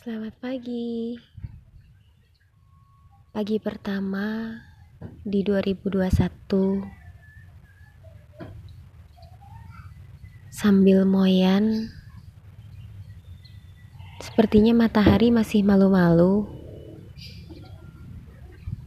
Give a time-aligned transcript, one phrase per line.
[0.00, 1.12] Selamat pagi.
[3.36, 4.48] Pagi pertama
[5.20, 6.08] di 2021.
[10.48, 11.92] Sambil moyan,
[14.24, 16.48] sepertinya matahari masih malu-malu.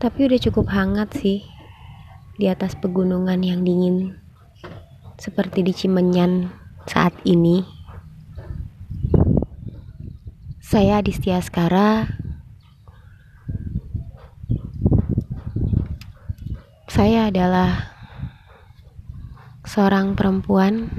[0.01, 1.45] Tapi udah cukup hangat sih
[2.41, 4.17] di atas pegunungan yang dingin
[5.21, 6.49] seperti di Cimenyan
[6.89, 7.82] saat ini.
[10.73, 12.09] Saya Adistia Skara.
[16.89, 17.93] Saya adalah
[19.69, 20.89] seorang perempuan,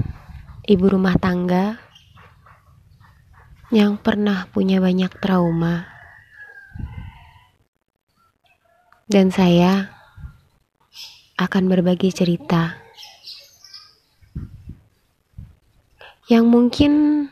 [0.63, 1.75] ibu rumah tangga
[3.67, 5.91] yang pernah punya banyak trauma.
[9.11, 9.91] Dan saya
[11.35, 12.79] akan berbagi cerita
[16.31, 17.27] yang mungkin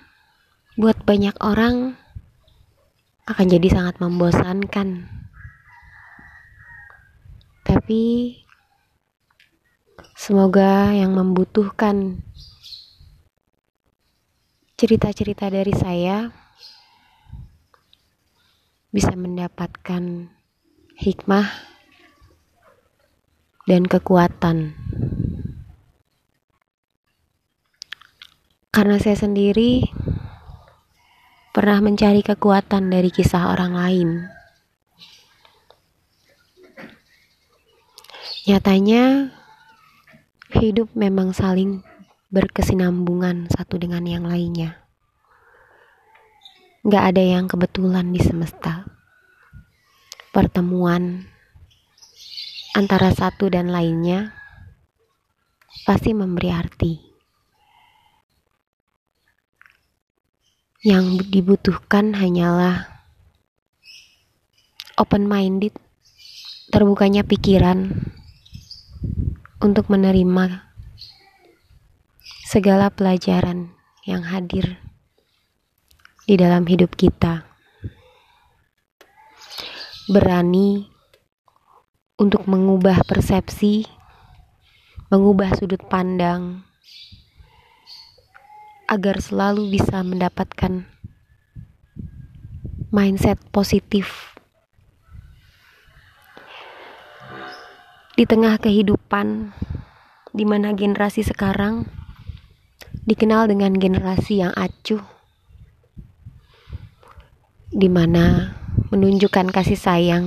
[0.75, 2.02] buat banyak orang
[3.23, 5.08] akan jadi sangat membosankan.
[7.64, 8.36] Tapi
[10.14, 12.20] semoga yang membutuhkan
[14.75, 16.28] cerita-cerita dari saya
[18.92, 20.28] bisa mendapatkan
[21.00, 21.47] hikmah
[23.64, 24.75] dan kekuatan.
[28.73, 29.88] Karena saya sendiri
[31.54, 34.09] pernah mencari kekuatan dari kisah orang lain.
[38.50, 39.30] Nyatanya,
[40.58, 41.86] hidup memang saling
[42.34, 44.81] berkesinambungan satu dengan yang lainnya.
[46.90, 48.90] Gak ada yang kebetulan di semesta.
[50.34, 51.30] Pertemuan
[52.74, 54.34] antara satu dan lainnya
[55.86, 57.12] pasti memberi arti.
[60.84, 62.92] Yang dibutuhkan hanyalah
[65.00, 65.72] open-minded,
[66.75, 67.88] terbukanya pikiran
[69.63, 70.59] untuk menerima
[72.44, 73.72] segala pelajaran
[74.03, 74.75] yang hadir
[76.28, 77.47] di dalam hidup kita.
[80.12, 80.84] Berani
[82.19, 83.88] untuk mengubah persepsi,
[85.07, 86.68] mengubah sudut pandang,
[88.94, 90.86] agar selalu bisa mendapatkan
[92.94, 94.38] mindset positif.
[98.14, 99.50] Di tengah kehidupan
[100.38, 101.90] di mana generasi sekarang
[103.09, 105.02] dikenal dengan generasi yang acuh
[107.74, 108.54] di mana
[108.94, 110.25] menunjukkan kasih sayang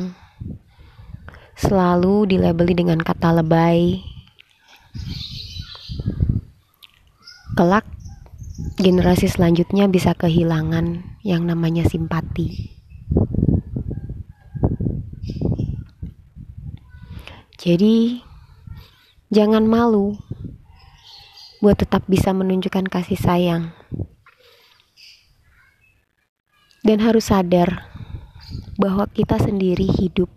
[1.55, 4.03] selalu dilabeli dengan kata lebay
[7.55, 7.87] kelak
[8.81, 12.73] generasi selanjutnya bisa kehilangan yang namanya simpati.
[17.57, 18.23] Jadi,
[19.29, 20.17] jangan malu
[21.61, 23.75] buat tetap bisa menunjukkan kasih sayang.
[26.87, 27.91] Dan harus sadar
[28.79, 30.31] bahwa kita sendiri hidup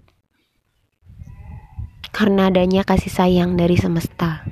[2.09, 4.43] karena adanya kasih sayang dari semesta.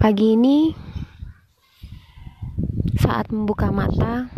[0.00, 0.72] Pagi ini
[2.96, 4.32] saat membuka mata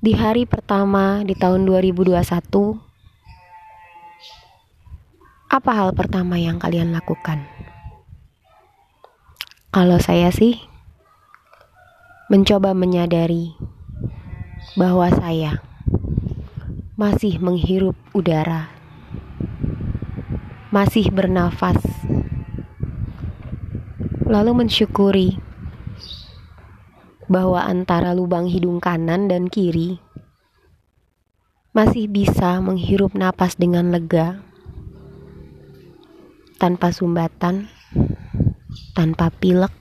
[0.00, 2.16] di hari pertama di tahun 2021
[5.52, 7.44] apa hal pertama yang kalian lakukan?
[9.68, 10.56] Kalau saya sih
[12.32, 13.52] mencoba menyadari
[14.80, 15.60] bahwa saya
[16.96, 18.72] masih menghirup udara,
[20.72, 21.76] masih bernafas
[24.32, 25.36] lalu mensyukuri
[27.28, 30.00] bahwa antara lubang hidung kanan dan kiri
[31.76, 34.40] masih bisa menghirup napas dengan lega
[36.56, 37.68] tanpa sumbatan,
[38.96, 39.72] tanpa pilek.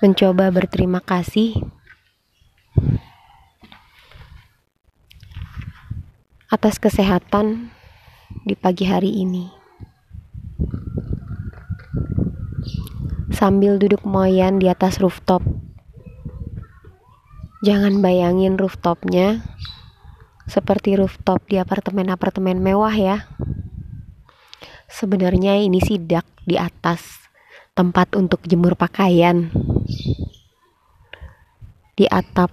[0.00, 1.56] Mencoba berterima kasih
[6.52, 7.72] atas kesehatan
[8.44, 9.48] di pagi hari ini.
[13.32, 15.40] Sambil duduk moyan di atas rooftop.
[17.64, 19.40] Jangan bayangin rooftopnya
[20.44, 23.24] seperti rooftop di apartemen-apartemen mewah ya.
[24.92, 27.24] Sebenarnya ini sidak di atas
[27.72, 29.48] tempat untuk jemur pakaian.
[31.96, 32.52] Di atap.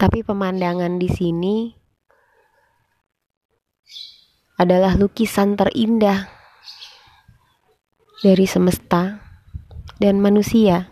[0.00, 1.84] Tapi pemandangan di sini
[4.56, 6.32] adalah lukisan terindah
[8.24, 9.20] dari semesta
[10.00, 10.88] dan manusia.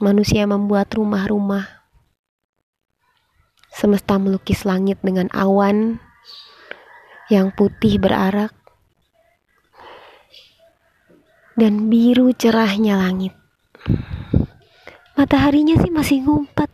[0.00, 1.84] Manusia membuat rumah-rumah.
[3.72, 6.00] Semesta melukis langit dengan awan
[7.28, 8.52] yang putih berarak
[11.56, 13.36] dan biru cerahnya langit.
[15.16, 16.68] Mataharinya sih masih ngumpet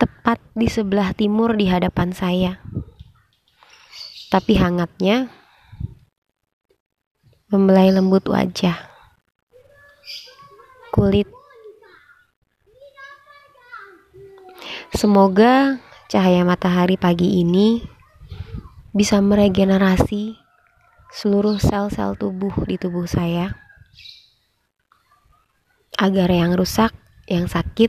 [0.00, 2.60] tepat di sebelah timur di hadapan saya.
[4.28, 5.32] Tapi hangatnya
[7.48, 8.76] membelai lembut wajah,
[10.92, 11.24] kulit.
[14.92, 15.80] Semoga
[16.12, 17.80] cahaya matahari pagi ini
[18.92, 20.36] bisa meregenerasi
[21.08, 23.56] seluruh sel-sel tubuh di tubuh saya,
[25.96, 26.92] agar yang rusak,
[27.24, 27.88] yang sakit,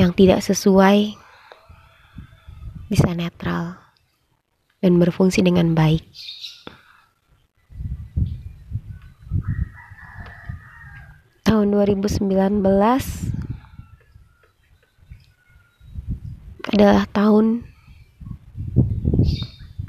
[0.00, 1.12] yang tidak sesuai
[2.88, 3.87] bisa netral
[4.82, 6.06] dan berfungsi dengan baik.
[11.48, 12.60] tahun 2019
[16.70, 17.66] adalah tahun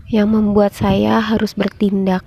[0.07, 2.23] yang membuat saya harus bertindak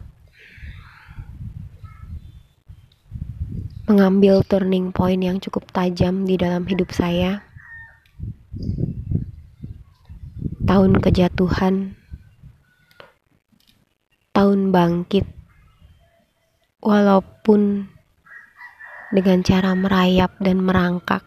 [3.88, 7.40] mengambil turning point yang cukup tajam di dalam hidup saya
[10.68, 11.96] tahun kejatuhan
[14.32, 15.28] tahun bangkit
[16.80, 17.84] walaupun
[19.12, 21.20] dengan cara merayap dan merangkak.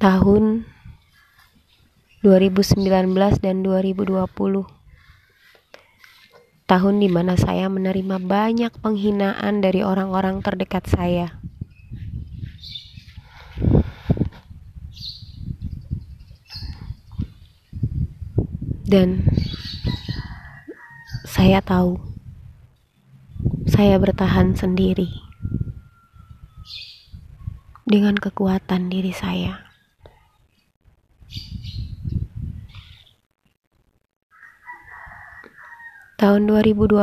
[0.00, 0.66] Tahun
[2.24, 3.12] 2019
[3.44, 4.24] dan 2020
[6.64, 11.36] tahun di mana saya menerima banyak penghinaan dari orang-orang terdekat saya.
[18.92, 19.24] Dan
[21.24, 21.96] saya tahu
[23.64, 25.08] saya bertahan sendiri
[27.88, 29.64] dengan kekuatan diri saya.
[36.20, 37.00] Tahun 2020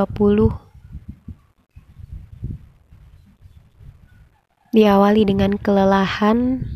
[4.77, 6.69] diawali dengan kelelahan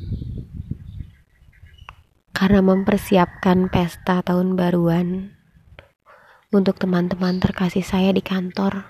[2.43, 5.31] karena mempersiapkan pesta tahun baruan
[6.51, 8.83] untuk teman-teman terkasih saya di kantor.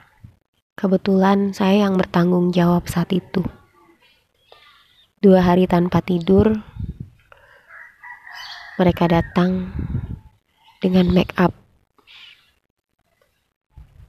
[0.74, 3.46] Kebetulan saya yang bertanggung jawab saat itu.
[5.22, 6.66] Dua hari tanpa tidur,
[8.82, 9.70] mereka datang
[10.82, 11.54] dengan make up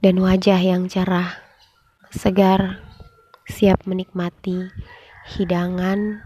[0.01, 1.37] dan wajah yang cerah,
[2.09, 2.81] segar,
[3.45, 4.73] siap menikmati
[5.37, 6.25] hidangan,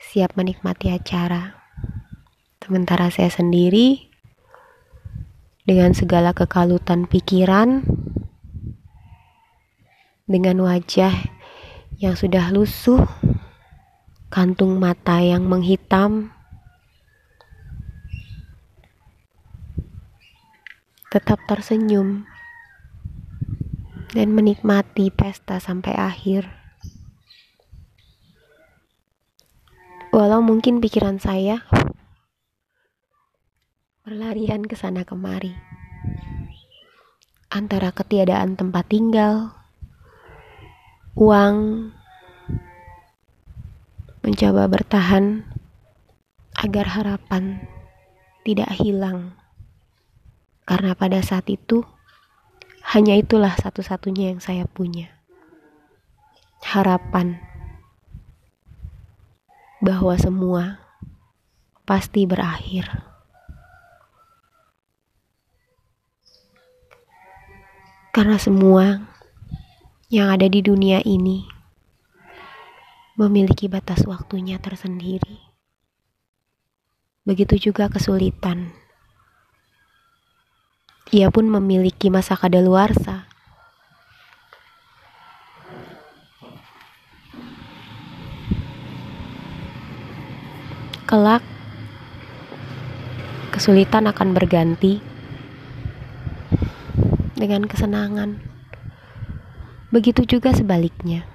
[0.00, 1.65] siap menikmati acara.
[2.66, 4.10] Sementara saya sendiri
[5.62, 7.86] dengan segala kekalutan pikiran,
[10.26, 11.14] dengan wajah
[12.02, 13.06] yang sudah lusuh,
[14.34, 16.34] kantung mata yang menghitam,
[21.14, 22.26] tetap tersenyum
[24.10, 26.50] dan menikmati pesta sampai akhir.
[30.10, 31.62] Walau mungkin pikiran saya
[34.06, 35.50] berlarian ke sana kemari
[37.50, 39.50] antara ketiadaan tempat tinggal,
[41.18, 41.90] uang,
[44.22, 45.42] mencoba bertahan
[46.54, 47.66] agar harapan
[48.46, 49.34] tidak hilang.
[50.62, 51.82] Karena pada saat itu,
[52.94, 55.10] hanya itulah satu-satunya yang saya punya.
[56.62, 57.42] Harapan
[59.82, 60.78] bahwa semua
[61.82, 63.15] pasti berakhir.
[68.16, 69.12] Karena semua
[70.08, 71.44] yang ada di dunia ini
[73.20, 75.36] memiliki batas waktunya tersendiri.
[77.28, 78.72] Begitu juga kesulitan.
[81.12, 83.28] Ia pun memiliki masa kadaluarsa.
[91.04, 91.44] Kelak,
[93.52, 95.04] kesulitan akan berganti
[97.36, 98.40] dengan kesenangan.
[99.92, 101.28] Begitu juga sebaliknya.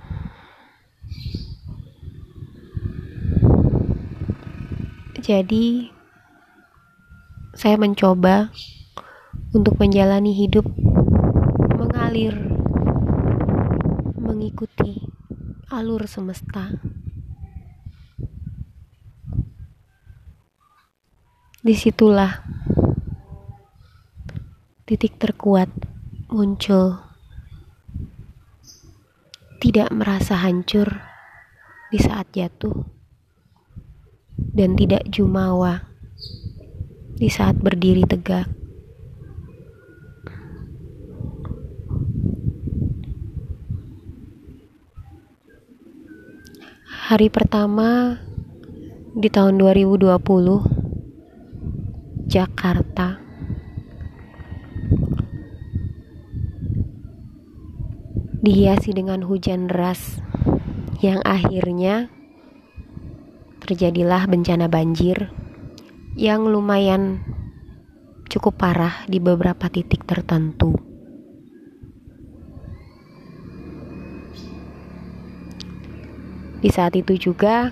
[5.22, 5.94] Jadi,
[7.54, 8.50] saya mencoba
[9.54, 10.66] untuk menjalani hidup
[11.78, 12.34] mengalir,
[14.18, 15.06] mengikuti
[15.70, 16.74] alur semesta.
[21.62, 22.42] Di situlah
[24.90, 25.91] titik terkuat
[26.32, 26.96] muncul.
[29.60, 30.88] Tidak merasa hancur
[31.92, 32.88] di saat jatuh,
[34.40, 35.92] dan tidak jumawa
[37.20, 38.48] di saat berdiri tegak.
[47.12, 48.24] Hari pertama
[49.12, 50.16] di tahun 2020
[52.32, 53.31] Jakarta
[58.42, 60.18] dihiasi dengan hujan deras
[60.98, 62.10] yang akhirnya
[63.62, 65.30] terjadilah bencana banjir
[66.18, 67.22] yang lumayan
[68.26, 70.74] cukup parah di beberapa titik tertentu.
[76.62, 77.70] Di saat itu juga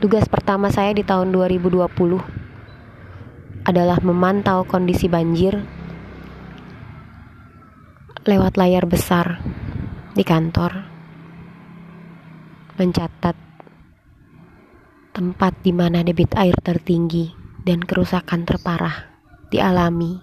[0.00, 1.84] tugas pertama saya di tahun 2020
[3.68, 5.60] adalah memantau kondisi banjir
[8.28, 9.40] lewat layar besar
[10.10, 10.72] di kantor,
[12.74, 13.36] mencatat
[15.14, 17.30] tempat di mana debit air tertinggi
[17.62, 19.06] dan kerusakan terparah
[19.54, 20.18] dialami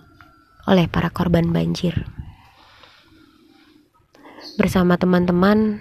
[0.68, 2.04] oleh para korban banjir.
[4.60, 5.80] Bersama teman-teman,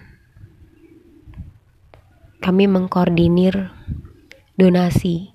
[2.38, 3.74] kami mengkoordinir
[4.54, 5.34] donasi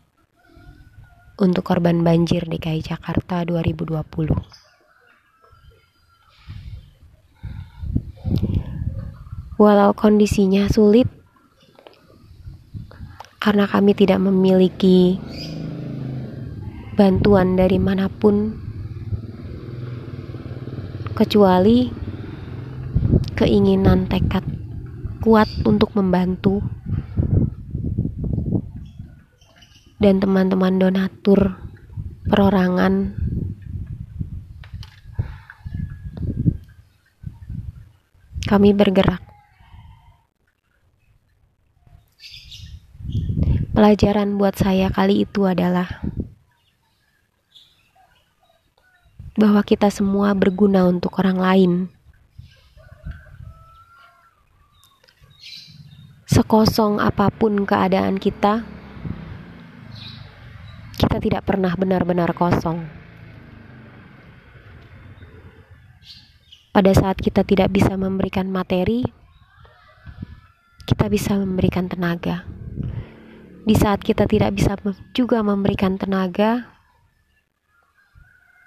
[1.41, 4.70] untuk korban banjir DKI Jakarta 2020.
[9.61, 11.05] Walau kondisinya sulit,
[13.37, 15.21] karena kami tidak memiliki
[16.97, 18.57] bantuan dari mana pun,
[21.13, 21.93] kecuali
[23.37, 24.41] keinginan tekad
[25.21, 26.65] kuat untuk membantu,
[30.01, 31.53] dan teman-teman donatur
[32.25, 33.13] perorangan.
[38.49, 39.30] Kami bergerak
[43.81, 46.05] Pelajaran buat saya kali itu adalah
[49.33, 51.71] bahwa kita semua berguna untuk orang lain.
[56.29, 58.61] Sekosong apa pun keadaan kita,
[61.01, 62.85] kita tidak pernah benar-benar kosong.
[66.69, 69.01] Pada saat kita tidak bisa memberikan materi,
[70.85, 72.60] kita bisa memberikan tenaga
[73.71, 74.75] di saat kita tidak bisa
[75.15, 76.67] juga memberikan tenaga,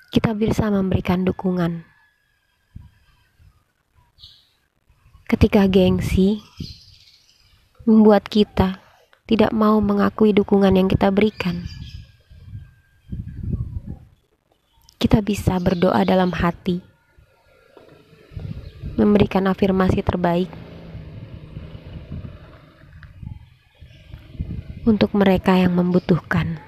[0.08, 1.84] kita bisa memberikan dukungan.
[5.28, 6.40] Ketika gengsi
[7.84, 8.80] membuat kita
[9.28, 11.68] tidak mau mengakui dukungan yang kita berikan,
[14.96, 16.80] kita bisa berdoa dalam hati,
[18.96, 20.63] memberikan afirmasi terbaik
[24.84, 26.60] untuk mereka yang membutuhkan.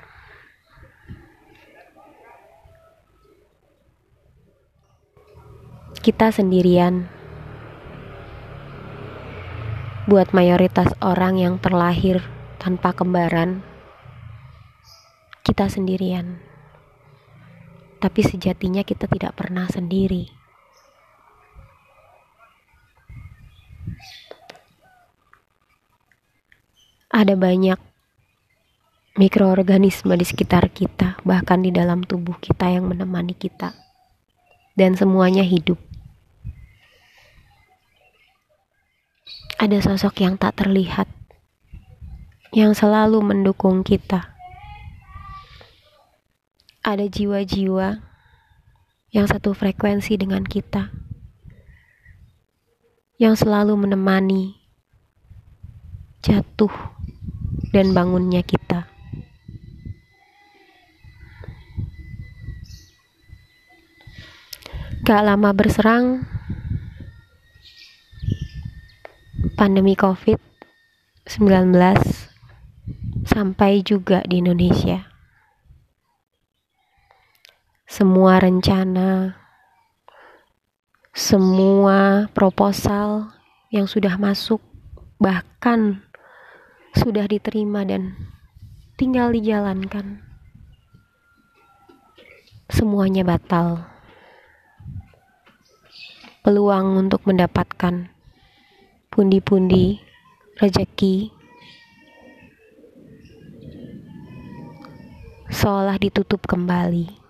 [6.00, 7.10] Kita sendirian,
[10.08, 12.24] buat mayoritas orang yang terlahir
[12.62, 13.60] tanpa kembaran,
[15.42, 16.38] kita sendirian,
[17.98, 20.30] tapi sejatinya kita tidak pernah sendiri.
[27.10, 27.95] Ada banyak
[29.16, 33.72] mikroorganisme di sekitar kita, bahkan di dalam tubuh kita yang menemani kita,
[34.76, 35.80] dan semuanya hidup.
[39.56, 41.08] Ada sosok yang tak terlihat,
[42.52, 44.36] yang selalu mendukung kita.
[46.84, 48.04] Ada jiwa-jiwa
[49.16, 50.92] yang satu frekuensi dengan kita,
[53.16, 54.60] yang selalu menemani
[56.20, 56.70] jatuh
[57.72, 58.95] dan bangunnya kita.
[65.06, 66.26] Gak lama berserang,
[69.54, 71.70] pandemi COVID-19
[73.22, 75.06] sampai juga di Indonesia.
[77.86, 79.38] Semua rencana,
[81.14, 83.30] semua proposal
[83.70, 84.58] yang sudah masuk,
[85.22, 86.02] bahkan
[86.98, 88.18] sudah diterima dan
[88.98, 90.18] tinggal dijalankan,
[92.66, 93.95] semuanya batal
[96.46, 98.06] peluang untuk mendapatkan
[99.10, 99.98] pundi-pundi
[100.62, 101.34] rezeki
[105.50, 107.26] seolah ditutup kembali.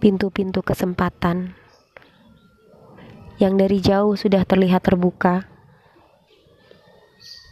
[0.00, 1.54] pintu-pintu kesempatan
[3.36, 5.44] yang dari jauh sudah terlihat terbuka,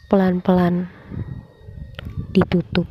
[0.08, 0.88] pelan-pelan
[2.32, 2.88] ditutup.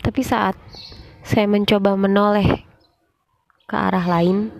[0.00, 0.54] Tapi saat
[1.26, 2.65] saya mencoba menoleh
[3.66, 4.54] ke arah lain,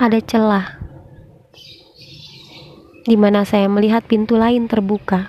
[0.00, 0.80] ada celah
[3.04, 5.28] di mana saya melihat pintu lain terbuka.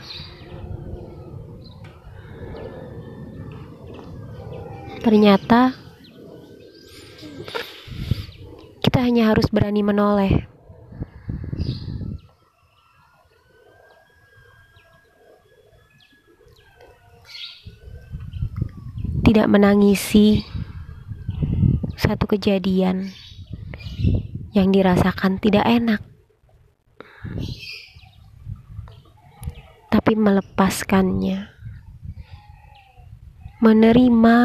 [5.03, 5.75] Ternyata
[8.79, 10.47] kita hanya harus berani menoleh.
[19.27, 20.50] Tidak menangisi
[22.01, 23.13] satu kejadian
[24.57, 26.01] yang dirasakan tidak enak,
[29.93, 31.45] tapi melepaskannya,
[33.61, 34.37] menerima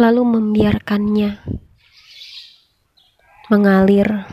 [0.00, 1.44] lalu membiarkannya
[3.52, 4.24] mengalir.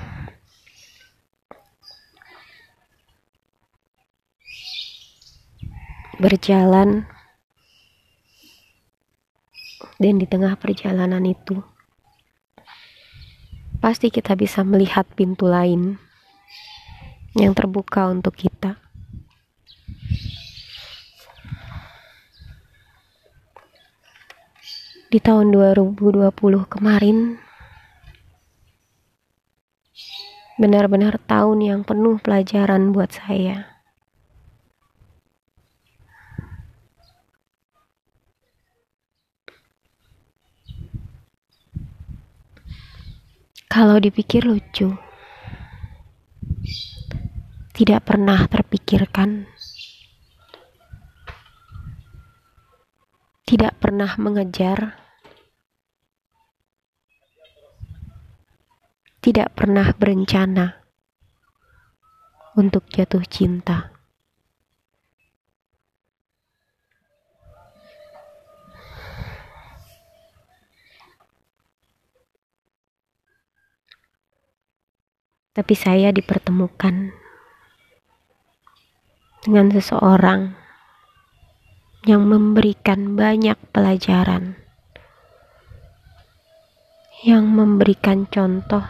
[6.15, 7.03] Berjalan
[10.01, 11.61] dan di tengah perjalanan itu
[13.79, 15.99] pasti kita bisa melihat pintu lain
[17.35, 18.85] yang terbuka untuk kita.
[25.15, 25.95] di tahun 2020
[26.67, 27.39] kemarin
[30.59, 33.74] benar-benar tahun yang penuh pelajaran buat saya.
[43.75, 44.95] Kalau dipikir lucu,
[47.75, 49.51] tidak pernah terpikirkan,
[53.43, 54.95] tidak pernah mengejar
[59.25, 60.85] tidak pernah berencana
[62.53, 63.94] untuk jatuh cinta.
[75.55, 77.15] Tapi saya dipertemukan
[79.47, 80.51] dengan seseorang
[82.03, 84.59] yang memberikan banyak pelajaran,
[87.23, 88.83] yang memberikan contoh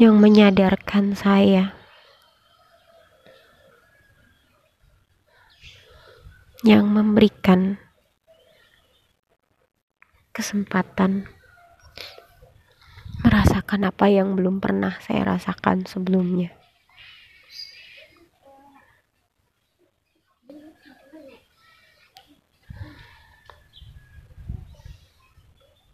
[0.00, 1.76] yang menyadarkan saya
[6.64, 7.76] yang memberikan
[10.32, 11.28] kesempatan
[13.70, 16.50] merasakan apa yang belum pernah saya rasakan sebelumnya.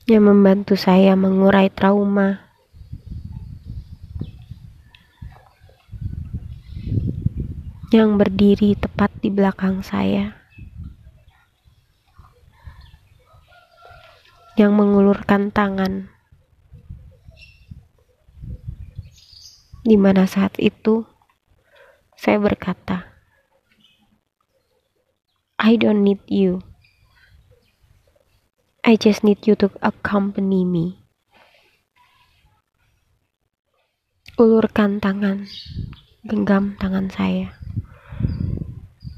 [0.09, 2.49] Yang membantu saya mengurai trauma.
[7.93, 10.33] Yang berdiri tepat di belakang saya,
[14.57, 16.16] yang mengulurkan tangan,
[19.87, 21.07] di mana saat itu
[22.19, 23.07] saya berkata,
[25.63, 26.67] "I don't need you,
[28.83, 31.07] I just need you to accompany me."
[34.37, 35.47] Ulurkan tangan,
[36.27, 37.55] genggam tangan saya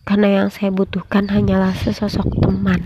[0.08, 2.80] karena yang saya butuhkan hanyalah sesosok teman.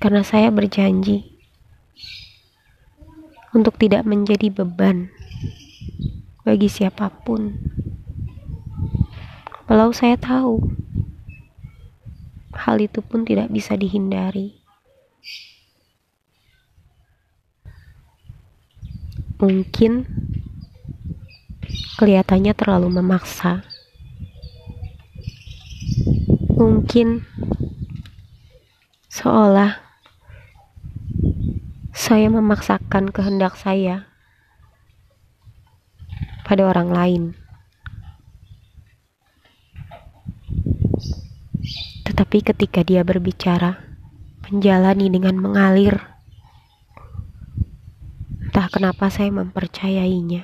[0.00, 1.36] Karena saya berjanji
[3.52, 5.12] untuk tidak menjadi beban
[6.42, 7.60] bagi siapa pun.
[9.68, 10.72] Walau saya tahu
[12.56, 14.60] hal itu pun tidak bisa dihindari.
[19.40, 20.04] mungkin
[21.96, 23.64] kelihatannya terlalu memaksa.
[26.60, 27.24] Mungkin
[29.08, 29.80] seolah
[31.90, 34.08] saya memaksakan kehendak saya
[36.46, 37.22] pada orang lain.
[42.06, 43.78] Tetapi ketika dia berbicara,
[44.46, 46.10] menjalani dengan mengalir
[48.50, 50.42] Entah kenapa saya mempercayainya.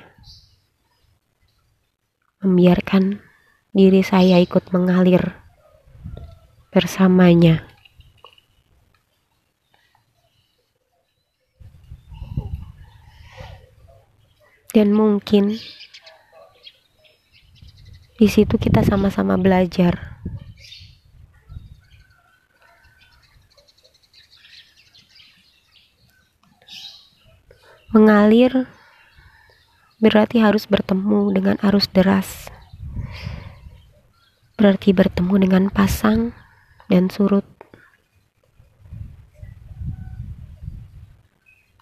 [2.39, 3.19] Membiarkan
[3.75, 5.35] diri saya ikut mengalir
[6.71, 7.67] bersamanya.
[14.75, 15.59] Dan mungkin
[18.17, 20.17] Di situ kita sama-sama belajar.
[27.93, 28.65] Mengalir
[30.01, 32.49] berarti harus bertemu dengan arus deras.
[34.57, 36.33] Berarti bertemu dengan pasang
[36.89, 37.45] dan surut.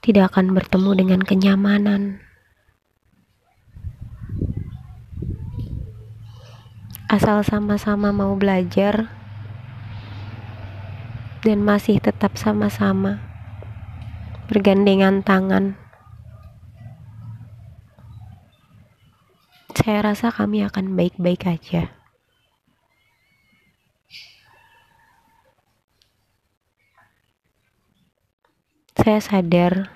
[0.04, 2.25] Tidak akan bertemu dengan kenyamanan.
[7.16, 9.08] Asal sama-sama mau belajar
[11.48, 13.24] dan masih tetap sama-sama
[14.52, 15.80] bergandengan tangan
[19.72, 21.88] saya rasa kami akan baik-baik aja.
[29.00, 29.95] Saya sadar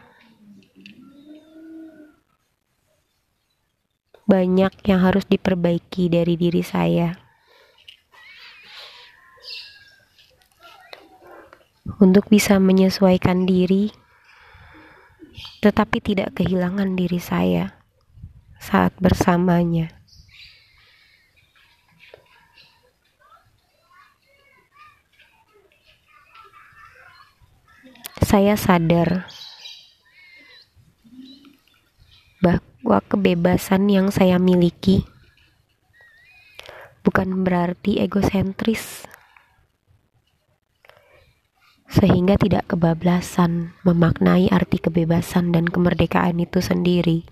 [4.30, 7.18] banyak yang harus diperbaiki dari diri saya.
[11.98, 13.90] Untuk bisa menyesuaikan diri,
[15.66, 17.74] tetapi tidak kehilangan diri saya
[18.62, 19.90] saat bersamanya.
[28.22, 29.26] Saya sadar
[32.46, 35.04] bahwa kebebasan yang saya miliki
[37.04, 39.08] bukan berarti egosentris,
[41.90, 47.26] sehingga tidak kebablasan memaknai arti kebebasan dan kemerdekaan itu sendiri.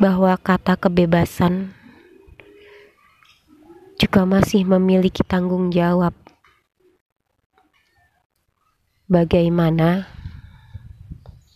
[0.00, 1.76] bahwa kata kebebasan
[4.00, 6.16] juga masih memiliki tanggung jawab.
[9.10, 10.06] Bagaimana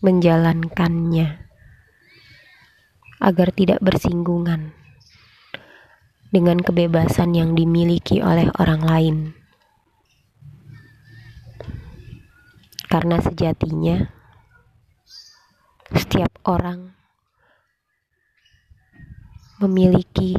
[0.02, 1.38] menjalankannya
[3.22, 4.74] agar tidak bersinggungan
[6.34, 9.16] dengan kebebasan yang dimiliki oleh orang lain,
[12.90, 14.10] karena sejatinya
[15.94, 16.90] setiap orang
[19.62, 20.34] memiliki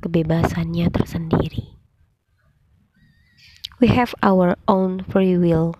[0.00, 1.76] kebebasannya tersendiri.
[3.84, 5.76] We have our own free will,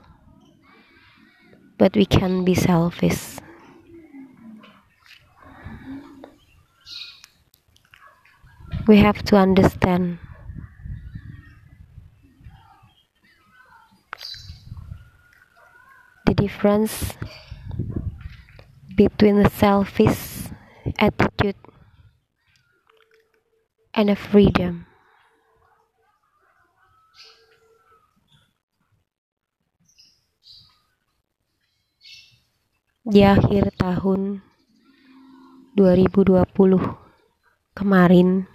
[1.83, 3.41] but we can be selfish.
[8.87, 10.21] We have to understand
[16.25, 17.15] the difference
[18.97, 20.53] between a selfish
[21.01, 21.57] attitude
[23.93, 24.87] and a freedom.
[33.13, 34.41] Di akhir tahun
[35.77, 36.49] 2020
[37.77, 38.49] kemarin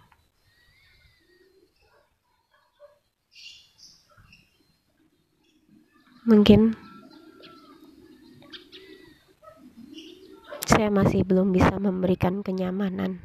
[6.26, 6.74] mungkin
[10.66, 13.22] saya masih belum bisa memberikan kenyamanan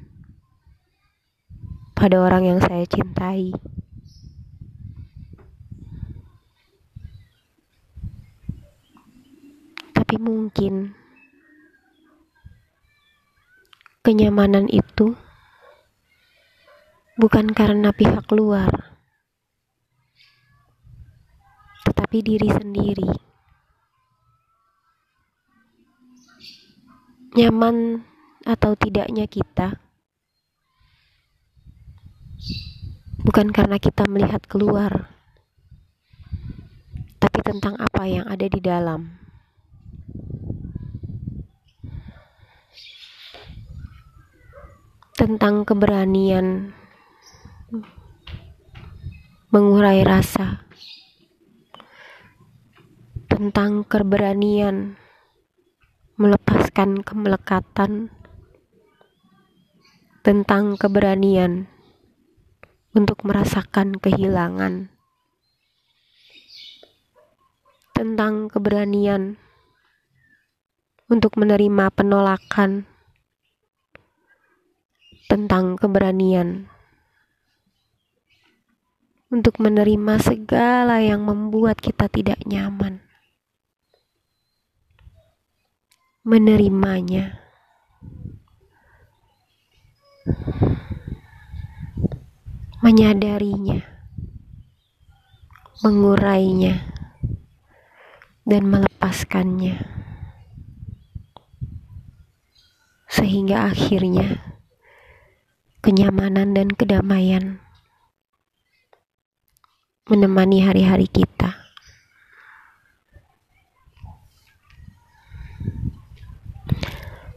[1.97, 3.57] pada orang yang saya cintai.
[9.97, 11.01] Tapi mungkin
[14.03, 15.15] kenyamanan itu
[17.15, 18.99] bukan karena pihak luar,
[21.87, 23.11] tetapi diri sendiri.
[27.39, 28.03] Nyaman
[28.43, 29.79] atau tidaknya kita
[33.23, 35.15] bukan karena kita melihat keluar,
[37.23, 39.22] tapi tentang apa yang ada di dalam.
[45.23, 46.75] Tentang keberanian
[49.55, 50.67] mengurai rasa,
[53.31, 54.99] tentang keberanian
[56.19, 58.11] melepaskan kemelekatan,
[60.27, 61.71] tentang keberanian
[62.91, 64.91] untuk merasakan kehilangan,
[67.95, 69.39] tentang keberanian
[71.07, 72.91] untuk menerima penolakan,
[75.33, 76.69] tentang keberanian.
[79.33, 83.01] Untuk menerima segala yang membuat kita tidak nyaman,
[86.21, 87.41] menerimanya.
[92.85, 93.81] Menyadarinya,
[95.81, 96.77] mengurainya,
[98.45, 100.03] dan melepaskannya.
[103.13, 104.41] sehingga akhirnya
[105.83, 107.59] kenyamanan dan kedamaian
[110.07, 111.59] menemani hari-hari kita.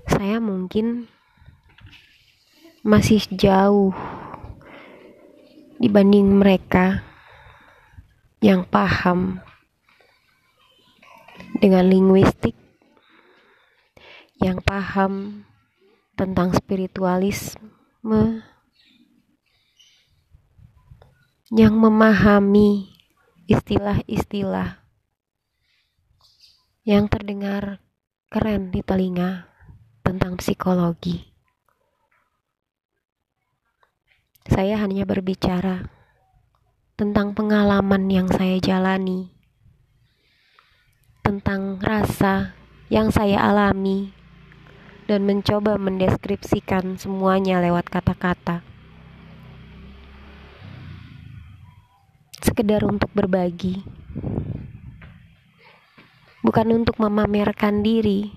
[0.05, 1.09] Saya mungkin
[2.85, 3.91] masih jauh
[5.81, 7.01] dibanding mereka
[8.39, 9.41] yang paham
[11.59, 12.55] dengan linguistik,
[14.39, 15.43] yang paham
[16.15, 17.74] tentang spiritualisme,
[21.49, 22.93] yang memahami
[23.49, 24.77] istilah-istilah
[26.85, 27.81] yang terdengar
[28.29, 29.49] keren di telinga
[30.05, 31.33] tentang psikologi.
[34.45, 35.89] Saya hanya berbicara
[36.93, 39.33] tentang pengalaman yang saya jalani,
[41.25, 42.53] tentang rasa
[42.87, 44.14] yang saya alami,
[45.05, 48.65] dan mencoba mendeskripsikan semuanya lewat kata-kata.
[52.41, 53.85] Sekedar untuk berbagi,
[56.41, 58.33] bukan untuk memamerkan diri,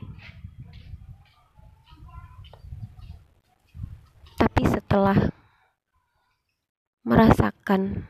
[4.37, 5.33] tapi setelah
[7.04, 8.04] merasakan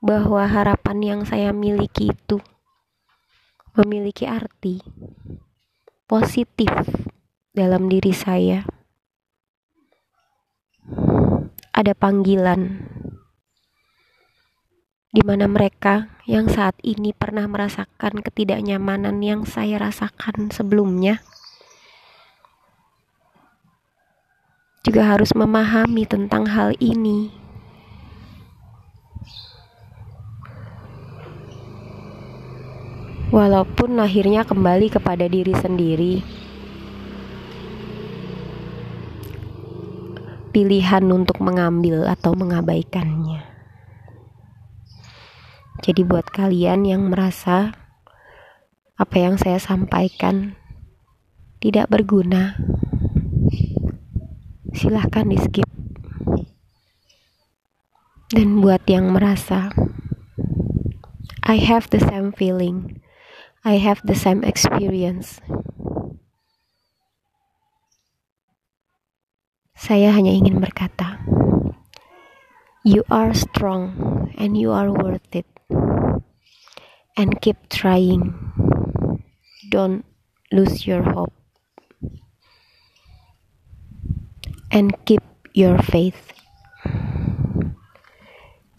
[0.00, 2.40] bahwa harapan yang saya miliki itu
[3.76, 4.80] memiliki arti
[6.12, 6.68] positif
[7.56, 8.68] dalam diri saya.
[11.72, 12.84] Ada panggilan
[15.08, 21.24] di mana mereka yang saat ini pernah merasakan ketidaknyamanan yang saya rasakan sebelumnya
[24.84, 27.41] juga harus memahami tentang hal ini.
[33.32, 36.20] Walaupun akhirnya kembali kepada diri sendiri,
[40.52, 43.40] pilihan untuk mengambil atau mengabaikannya.
[45.80, 47.72] Jadi, buat kalian yang merasa
[49.00, 50.52] apa yang saya sampaikan
[51.64, 52.60] tidak berguna,
[54.76, 55.68] silahkan di skip.
[58.28, 59.72] Dan buat yang merasa
[61.48, 63.01] I have the same feeling
[63.64, 65.38] I have the same experience.
[69.78, 71.22] Saya hanya ingin berkata
[72.82, 75.46] you are strong and you are worth it.
[77.16, 78.34] And keep trying.
[79.70, 80.04] Don't
[80.50, 81.32] lose your hope.
[84.70, 85.22] And keep
[85.54, 86.32] your faith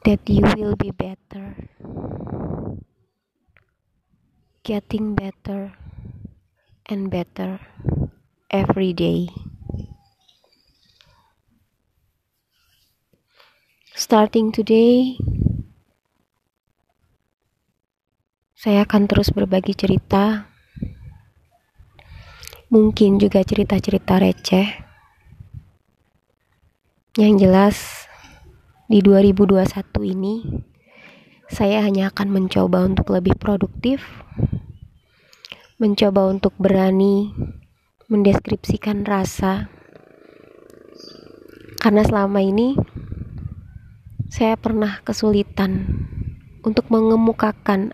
[0.03, 1.69] that you will be better,
[4.63, 5.75] getting better
[6.87, 7.59] and better
[8.47, 9.27] every day.
[13.91, 15.19] Starting today,
[18.55, 20.47] saya akan terus berbagi cerita,
[22.71, 24.67] mungkin juga cerita-cerita receh.
[27.19, 27.77] Yang jelas
[28.87, 29.59] di 2021
[30.07, 30.35] ini
[31.51, 34.22] saya hanya akan mencoba untuk lebih produktif,
[35.83, 37.35] mencoba untuk berani
[38.07, 39.67] mendeskripsikan rasa.
[41.83, 42.79] Karena selama ini
[44.31, 46.07] saya pernah kesulitan
[46.63, 47.91] untuk mengemukakan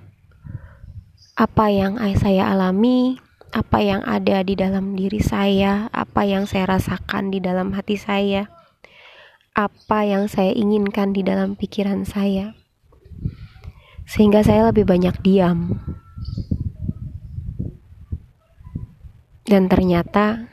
[1.33, 3.17] apa yang saya alami,
[3.49, 8.45] apa yang ada di dalam diri saya, apa yang saya rasakan di dalam hati saya
[9.59, 12.55] apa yang saya inginkan di dalam pikiran saya,
[14.07, 15.75] sehingga saya lebih banyak diam.
[19.49, 20.45] Dan ternyata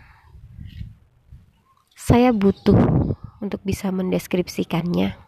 [1.92, 3.12] saya butuh
[3.44, 5.20] untuk bisa mendeskripsikannya,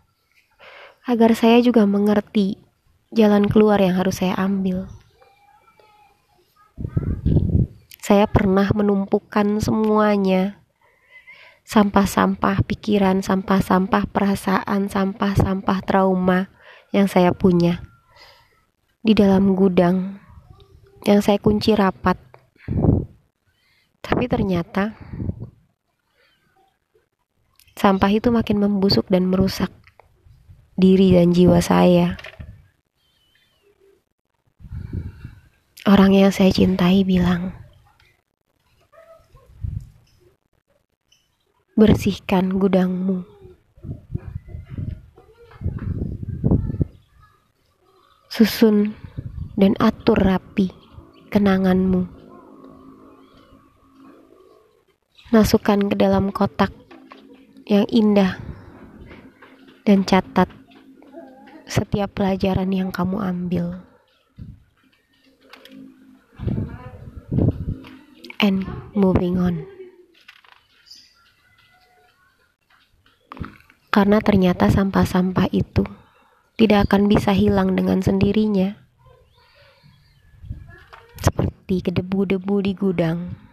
[1.05, 2.57] agar saya juga mengerti
[3.13, 4.89] jalan keluar yang harus saya ambil.
[8.01, 10.65] Saya pernah menumpukan semuanya
[11.69, 16.49] sampah-sampah pikiran, sampah-sampah perasaan, sampah-sampah trauma
[16.89, 17.85] yang saya punya
[19.05, 20.25] di dalam gudang
[21.05, 22.28] yang saya kunci rapat.
[24.09, 24.97] Tapi ternyata
[27.77, 29.69] sampah itu makin membusuk dan merusak
[30.81, 32.17] diri dan jiwa saya.
[35.85, 37.53] Orang yang saya cintai bilang,
[41.79, 43.23] bersihkan gudangmu.
[48.29, 48.93] Susun
[49.55, 50.75] dan atur rapi
[51.31, 52.18] kenanganmu.
[55.29, 56.73] Masukkan ke dalam kotak
[57.69, 58.41] yang indah
[59.85, 60.49] dan catat
[61.69, 63.85] setiap pelajaran yang kamu ambil.
[68.41, 68.65] And
[68.97, 69.69] moving on.
[73.93, 75.85] Karena ternyata sampah-sampah itu
[76.57, 78.81] tidak akan bisa hilang dengan sendirinya.
[81.21, 83.48] Seperti kedebu-debu di gudang.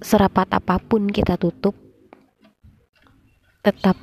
[0.00, 1.76] Serapat apa pun kita tutup,
[3.60, 4.00] tetap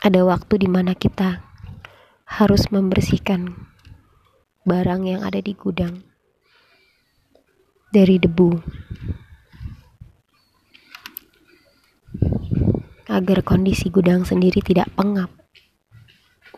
[0.00, 1.44] ada waktu di mana kita
[2.24, 3.52] harus membersihkan
[4.64, 6.00] barang yang ada di gudang
[7.92, 8.54] dari debu
[13.10, 15.28] agar kondisi gudang sendiri tidak pengap.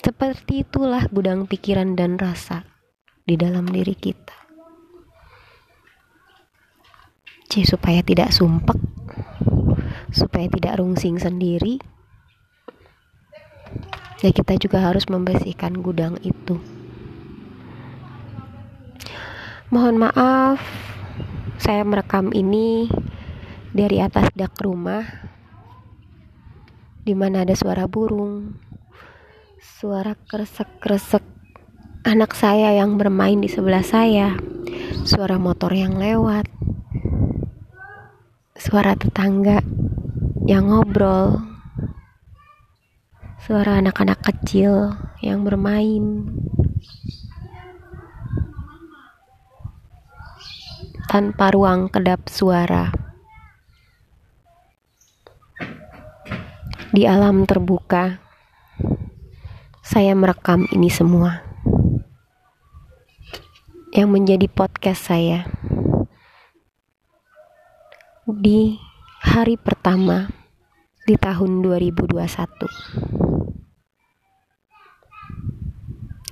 [0.03, 2.63] Seperti itulah gudang pikiran dan rasa
[3.25, 4.42] di dalam diri kita.
[7.53, 8.81] C supaya tidak sumpek,
[10.09, 11.77] supaya tidak rungsing sendiri,
[14.25, 16.57] ya kita juga harus membersihkan gudang itu.
[19.69, 20.65] Mohon maaf,
[21.61, 22.89] saya merekam ini
[23.77, 25.05] dari atas dak rumah,
[27.05, 28.57] di mana ada suara burung,
[29.61, 31.21] suara kresek-kresek
[32.09, 34.41] anak saya yang bermain di sebelah saya,
[35.05, 36.49] suara motor yang lewat,
[38.63, 39.59] suara tetangga
[40.47, 41.43] yang ngobrol
[43.43, 46.31] suara anak-anak kecil yang bermain
[51.11, 52.95] tanpa ruang kedap suara.
[56.95, 58.23] Di alam terbuka,
[59.83, 61.43] saya merekam ini semua.
[63.91, 65.51] Yang menjadi podcast saya
[68.23, 68.79] di
[69.19, 70.31] hari pertama
[71.03, 72.15] di tahun 2021.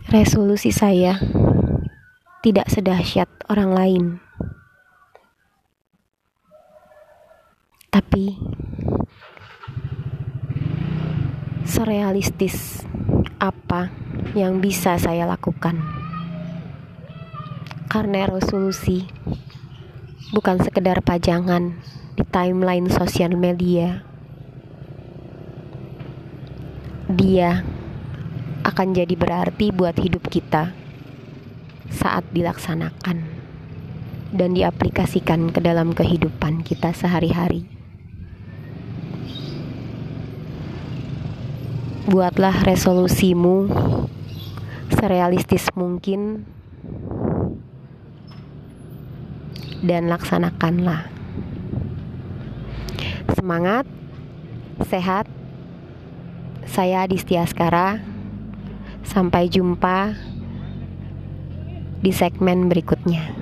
[0.06, 1.18] Resolusi saya
[2.46, 4.04] tidak sedahsyat orang lain,
[7.90, 8.38] tapi
[11.66, 12.86] serealistis
[13.42, 13.90] apa
[14.38, 15.74] yang bisa saya lakukan.
[17.90, 19.10] Karena resolusi
[20.30, 21.74] bukan sekedar pajangan
[22.14, 24.06] di timeline sosial media.
[27.10, 27.66] Dia
[28.62, 30.70] akan jadi berarti buat hidup kita
[31.90, 33.26] saat dilaksanakan
[34.30, 37.66] dan diaplikasikan ke dalam kehidupan kita sehari-hari.
[42.06, 43.66] Buatlah resolusimu
[44.94, 46.46] serealistis mungkin
[49.80, 51.08] dan laksanakanlah.
[53.36, 53.84] Semangat,
[54.88, 55.26] sehat.
[56.70, 57.98] Saya Adistia Askara
[59.10, 60.14] Sampai jumpa
[61.98, 63.34] di segmen berikutnya.